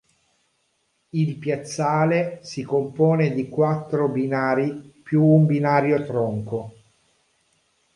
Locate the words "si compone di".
2.41-3.47